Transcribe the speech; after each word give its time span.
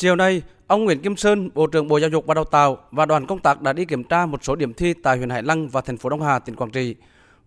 Chiều 0.00 0.16
nay, 0.16 0.42
ông 0.66 0.84
Nguyễn 0.84 0.98
Kim 0.98 1.16
Sơn, 1.16 1.50
Bộ 1.54 1.66
trưởng 1.66 1.88
Bộ 1.88 1.98
Giáo 1.98 2.10
dục 2.10 2.26
và 2.26 2.34
Đào 2.34 2.44
tạo 2.44 2.78
và 2.90 3.06
đoàn 3.06 3.26
công 3.26 3.38
tác 3.38 3.62
đã 3.62 3.72
đi 3.72 3.84
kiểm 3.84 4.04
tra 4.04 4.26
một 4.26 4.44
số 4.44 4.56
điểm 4.56 4.74
thi 4.74 4.94
tại 5.02 5.16
huyện 5.16 5.30
Hải 5.30 5.42
Lăng 5.42 5.68
và 5.68 5.80
thành 5.80 5.96
phố 5.96 6.08
Đông 6.08 6.22
Hà, 6.22 6.38
tỉnh 6.38 6.56
Quảng 6.56 6.70
Trị. 6.70 6.94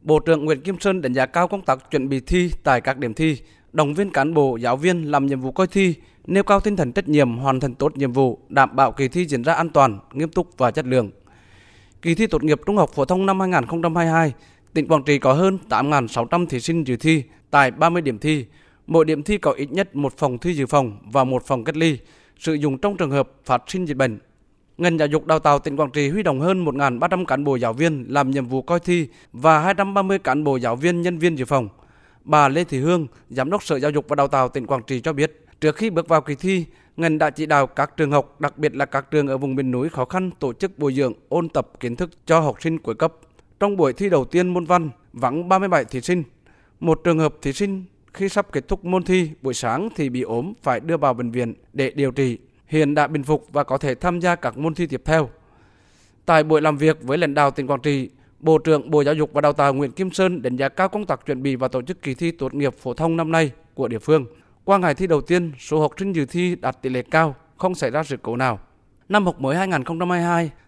Bộ 0.02 0.20
trưởng 0.20 0.46
Nguyễn 0.46 0.62
Kim 0.62 0.80
Sơn 0.80 1.02
đánh 1.02 1.14
giá 1.14 1.26
cao 1.26 1.48
công 1.48 1.62
tác 1.62 1.92
chuẩn 1.92 2.10
bị 2.10 2.20
thi 2.20 2.52
tại 2.64 2.82
các 2.82 2.98
điểm 2.98 3.14
thi, 3.14 3.38
động 3.72 3.94
viên 3.94 4.12
cán 4.12 4.34
bộ, 4.34 4.58
giáo 4.58 4.78
viên 4.78 5.12
làm 5.12 5.26
nhiệm 5.26 5.40
vụ 5.42 5.52
coi 5.52 5.68
thi, 5.68 5.96
nêu 6.28 6.44
cao 6.44 6.60
tinh 6.60 6.76
thần 6.76 6.92
trách 6.92 7.10
nhiệm 7.10 7.38
hoàn 7.38 7.60
thành 7.60 7.76
tốt 7.76 7.98
nhiệm 7.98 8.14
vụ, 8.14 8.40
đảm 8.50 8.76
bảo 8.76 8.92
kỳ 8.92 9.08
thi 9.08 9.26
diễn 9.26 9.44
ra 9.44 9.54
an 9.54 9.70
toàn, 9.70 10.00
nghiêm 10.14 10.30
túc 10.30 10.58
và 10.58 10.72
chất 10.72 10.86
lượng. 10.86 11.12
Kỳ 12.02 12.16
thi 12.16 12.28
tốt 12.28 12.44
nghiệp 12.44 12.62
trung 12.66 12.78
học 12.78 12.90
phổ 12.94 13.06
thông 13.06 13.26
năm 13.26 13.40
2022, 13.40 14.34
tỉnh 14.74 14.88
Quảng 14.88 15.04
Trị 15.04 15.20
có 15.20 15.34
hơn 15.34 15.58
8.600 15.70 16.46
thí 16.48 16.60
sinh 16.60 16.88
dự 16.88 16.96
thi 16.96 17.24
tại 17.52 17.72
30 17.72 18.02
điểm 18.02 18.20
thi. 18.20 18.46
Mỗi 18.88 19.06
điểm 19.06 19.24
thi 19.24 19.38
có 19.38 19.52
ít 19.52 19.72
nhất 19.72 19.96
một 19.96 20.18
phòng 20.18 20.38
thi 20.38 20.54
dự 20.54 20.66
phòng 20.66 20.98
và 21.12 21.24
một 21.24 21.44
phòng 21.46 21.64
cách 21.64 21.78
ly, 21.78 21.98
sử 22.44 22.54
dụng 22.54 22.78
trong 22.78 22.98
trường 22.98 23.12
hợp 23.12 23.30
phát 23.46 23.64
sinh 23.68 23.86
dịch 23.86 23.98
bệnh. 23.98 24.20
Ngành 24.78 25.00
giáo 25.00 25.08
dục 25.08 25.26
đào 25.26 25.40
tạo 25.40 25.60
tỉnh 25.60 25.76
Quảng 25.76 25.92
Trị 25.92 26.10
huy 26.10 26.24
động 26.24 26.40
hơn 26.40 26.66
1.300 26.66 27.26
cán 27.26 27.44
bộ 27.44 27.56
giáo 27.56 27.74
viên 27.74 28.06
làm 28.10 28.32
nhiệm 28.32 28.46
vụ 28.46 28.62
coi 28.62 28.80
thi 28.80 29.08
và 29.34 29.60
230 29.60 30.20
cán 30.20 30.44
bộ 30.44 30.58
giáo 30.58 30.76
viên 30.76 31.02
nhân 31.02 31.18
viên 31.18 31.36
dự 31.38 31.46
phòng. 31.46 31.70
Bà 32.24 32.50
Lê 32.50 32.64
Thị 32.64 32.80
Hương, 32.80 33.08
Giám 33.30 33.50
đốc 33.50 33.64
Sở 33.64 33.80
Giáo 33.80 33.92
dục 33.92 34.06
và 34.08 34.16
Đào 34.16 34.28
tạo 34.28 34.50
tỉnh 34.50 34.68
Quảng 34.68 34.82
Trị 34.88 35.02
cho 35.02 35.14
biết, 35.14 35.46
trước 35.62 35.76
khi 35.76 35.90
bước 35.90 36.08
vào 36.08 36.22
kỳ 36.22 36.36
thi, 36.36 36.66
ngành 36.98 37.18
đã 37.18 37.30
chỉ 37.30 37.46
đạo 37.46 37.68
các 37.68 37.98
trường 37.98 38.12
học, 38.12 38.42
đặc 38.42 38.58
biệt 38.58 38.76
là 38.76 38.86
các 38.86 39.12
trường 39.12 39.28
ở 39.28 39.38
vùng 39.38 39.56
miền 39.56 39.72
núi 39.72 39.90
khó 39.90 40.06
khăn 40.06 40.32
tổ 40.40 40.54
chức 40.54 40.80
bồi 40.80 40.94
dưỡng, 40.94 41.14
ôn 41.30 41.50
tập 41.50 41.68
kiến 41.80 41.96
thức 41.96 42.10
cho 42.26 42.40
học 42.40 42.56
sinh 42.62 42.80
cuối 42.80 42.96
cấp. 42.96 43.14
Trong 43.60 43.78
buổi 43.78 43.94
thi 43.94 44.10
đầu 44.10 44.26
tiên 44.26 44.48
môn 44.48 44.66
văn, 44.66 44.90
vắng 45.14 45.50
37 45.50 45.86
thí 45.86 46.02
sinh. 46.02 46.24
Một 46.80 47.02
trường 47.04 47.20
hợp 47.20 47.36
thí 47.42 47.54
sinh 47.54 47.84
khi 48.14 48.30
sắp 48.30 48.48
kết 48.52 48.68
thúc 48.68 48.86
môn 48.86 49.04
thi 49.04 49.30
buổi 49.42 49.54
sáng 49.54 49.90
thì 49.96 50.10
bị 50.10 50.22
ốm 50.22 50.54
phải 50.64 50.80
đưa 50.80 50.98
vào 50.98 51.14
bệnh 51.14 51.32
viện 51.32 51.54
để 51.74 51.92
điều 51.96 52.12
trị. 52.12 52.38
Hiện 52.68 52.96
đã 52.96 53.08
bình 53.08 53.24
phục 53.24 53.48
và 53.52 53.64
có 53.64 53.78
thể 53.78 53.96
tham 53.96 54.20
gia 54.20 54.36
các 54.36 54.58
môn 54.58 54.74
thi 54.74 54.88
tiếp 54.88 55.02
theo. 55.06 55.30
Tại 56.26 56.44
buổi 56.44 56.62
làm 56.62 56.78
việc 56.78 57.04
với 57.04 57.18
lãnh 57.18 57.34
đạo 57.34 57.52
tỉnh 57.52 57.68
Quảng 57.68 57.82
Trị, 57.82 58.10
Bộ 58.40 58.58
trưởng 58.58 58.92
Bộ 58.92 59.04
Giáo 59.04 59.14
dục 59.14 59.30
và 59.34 59.42
Đào 59.42 59.54
tạo 59.54 59.74
Nguyễn 59.74 59.92
Kim 59.92 60.12
Sơn 60.12 60.42
đánh 60.42 60.56
giá 60.56 60.70
cao 60.70 60.90
công 60.90 61.06
tác 61.06 61.26
chuẩn 61.26 61.44
bị 61.44 61.56
và 61.56 61.68
tổ 61.68 61.82
chức 61.82 62.02
kỳ 62.02 62.14
thi 62.14 62.32
tốt 62.32 62.54
nghiệp 62.54 62.74
phổ 62.74 62.94
thông 62.94 63.18
năm 63.18 63.32
nay 63.32 63.52
của 63.74 63.88
địa 63.88 64.00
phương. 64.00 64.26
Qua 64.64 64.78
ngày 64.78 64.96
thi 64.96 65.08
đầu 65.08 65.22
tiên, 65.22 65.52
số 65.60 65.82
học 65.82 65.92
sinh 65.98 66.14
dự 66.14 66.26
thi 66.26 66.56
đạt 66.56 66.82
tỷ 66.82 66.90
lệ 66.90 67.02
cao, 67.12 67.36
không 67.58 67.76
xảy 67.76 67.92
ra 67.92 68.04
sự 68.04 68.18
cố 68.22 68.36
nào. 68.36 68.60
Năm 69.10 69.26
học 69.26 69.42
mới 69.42 69.68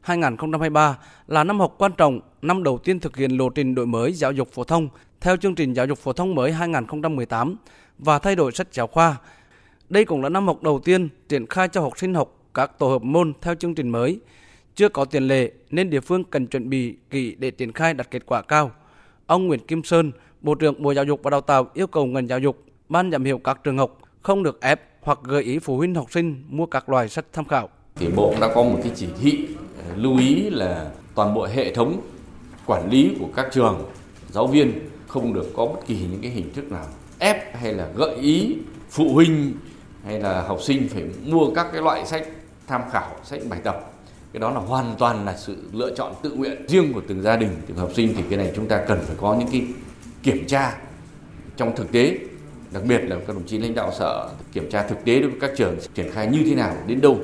2022-2023 0.05 0.93
là 1.27 1.43
năm 1.43 1.59
học 1.59 1.75
quan 1.77 1.91
trọng, 1.97 2.19
năm 2.41 2.63
đầu 2.63 2.77
tiên 2.77 2.99
thực 2.99 3.17
hiện 3.17 3.31
lộ 3.31 3.49
trình 3.49 3.75
đổi 3.75 3.85
mới 3.85 4.13
giáo 4.13 4.31
dục 4.31 4.52
phổ 4.52 4.63
thông 4.63 4.89
theo 5.25 5.37
chương 5.37 5.55
trình 5.55 5.73
giáo 5.73 5.85
dục 5.85 5.97
phổ 5.97 6.13
thông 6.13 6.35
mới 6.35 6.51
2018 6.51 7.55
và 7.99 8.19
thay 8.19 8.35
đổi 8.35 8.51
sách 8.51 8.67
giáo 8.71 8.87
khoa. 8.87 9.15
Đây 9.89 10.05
cũng 10.05 10.21
là 10.21 10.29
năm 10.29 10.47
học 10.47 10.63
đầu 10.63 10.79
tiên 10.79 11.09
triển 11.29 11.47
khai 11.47 11.67
cho 11.67 11.81
học 11.81 11.93
sinh 11.97 12.13
học 12.13 12.35
các 12.53 12.79
tổ 12.79 12.87
hợp 12.87 13.03
môn 13.03 13.33
theo 13.41 13.55
chương 13.55 13.75
trình 13.75 13.89
mới. 13.89 14.19
Chưa 14.75 14.89
có 14.89 15.05
tiền 15.05 15.27
lệ 15.27 15.51
nên 15.69 15.89
địa 15.89 15.99
phương 15.99 16.23
cần 16.23 16.47
chuẩn 16.47 16.69
bị 16.69 16.95
kỹ 17.09 17.35
để 17.39 17.51
triển 17.51 17.71
khai 17.71 17.93
đạt 17.93 18.11
kết 18.11 18.25
quả 18.25 18.41
cao. 18.41 18.71
Ông 19.25 19.47
Nguyễn 19.47 19.67
Kim 19.67 19.83
Sơn, 19.83 20.11
Bộ 20.41 20.55
trưởng 20.55 20.81
Bộ 20.83 20.93
Giáo 20.93 21.05
dục 21.05 21.19
và 21.23 21.29
Đào 21.29 21.41
tạo 21.41 21.67
yêu 21.73 21.87
cầu 21.87 22.05
ngành 22.05 22.27
giáo 22.27 22.39
dục, 22.39 22.63
ban 22.89 23.11
giám 23.11 23.23
hiệu 23.23 23.37
các 23.37 23.59
trường 23.63 23.77
học 23.77 23.97
không 24.21 24.43
được 24.43 24.61
ép 24.61 24.81
hoặc 25.01 25.19
gợi 25.23 25.43
ý 25.43 25.59
phụ 25.59 25.77
huynh 25.77 25.95
học 25.95 26.11
sinh 26.11 26.43
mua 26.49 26.65
các 26.65 26.89
loại 26.89 27.09
sách 27.09 27.25
tham 27.33 27.45
khảo. 27.45 27.69
Thì 27.95 28.07
Bộ 28.15 28.35
đã 28.41 28.53
có 28.55 28.63
một 28.63 28.79
cái 28.83 28.91
chỉ 28.95 29.07
thị 29.21 29.47
ờ, 29.77 29.95
lưu 29.95 30.17
ý 30.17 30.49
là 30.49 30.91
toàn 31.15 31.33
bộ 31.33 31.45
hệ 31.45 31.73
thống 31.73 32.01
quản 32.65 32.89
lý 32.89 33.15
của 33.19 33.27
các 33.35 33.47
trường, 33.53 33.85
giáo 34.31 34.47
viên 34.47 34.71
không 35.08 35.34
được 35.34 35.45
có 35.56 35.66
bất 35.66 35.88
kỳ 35.88 35.98
những 36.11 36.22
cái 36.22 36.31
hình 36.31 36.53
thức 36.53 36.72
nào. 36.72 36.86
Ép 37.20 37.58
hay 37.58 37.73
là 37.73 37.88
gợi 37.95 38.16
ý 38.16 38.58
phụ 38.89 39.14
huynh 39.14 39.53
hay 40.06 40.20
là 40.20 40.42
học 40.42 40.61
sinh 40.61 40.88
phải 40.89 41.03
mua 41.25 41.53
các 41.56 41.67
cái 41.72 41.81
loại 41.81 42.06
sách 42.06 42.28
tham 42.67 42.81
khảo, 42.92 43.16
sách 43.23 43.42
bài 43.50 43.59
tập. 43.64 43.92
Cái 44.33 44.39
đó 44.39 44.52
là 44.52 44.59
hoàn 44.59 44.95
toàn 44.98 45.26
là 45.26 45.38
sự 45.38 45.58
lựa 45.73 45.95
chọn 45.95 46.14
tự 46.22 46.31
nguyện 46.31 46.66
riêng 46.67 46.94
của 46.94 47.02
từng 47.08 47.22
gia 47.22 47.36
đình, 47.36 47.50
từng 47.67 47.78
học 47.78 47.92
sinh. 47.95 48.14
Thì 48.17 48.23
cái 48.30 48.38
này 48.38 48.52
chúng 48.56 48.67
ta 48.67 48.83
cần 48.88 49.00
phải 49.06 49.16
có 49.20 49.36
những 49.39 49.48
cái 49.52 49.64
kiểm 50.23 50.48
tra 50.48 50.77
trong 51.58 51.76
thực 51.76 51.92
tế. 51.92 52.17
Đặc 52.71 52.83
biệt 52.88 52.99
là 52.99 53.15
các 53.27 53.33
đồng 53.36 53.44
chí 53.48 53.58
lãnh 53.58 53.76
đạo 53.76 53.92
sở 53.99 54.30
kiểm 54.54 54.70
tra 54.70 54.88
thực 54.88 55.05
tế 55.05 55.20
đối 55.20 55.30
với 55.30 55.39
các 55.39 55.52
trường 55.58 55.77
triển 55.94 56.11
khai 56.11 56.27
như 56.27 56.39
thế 56.45 56.55
nào 56.55 56.76
đến 56.88 57.02
đâu. 57.02 57.20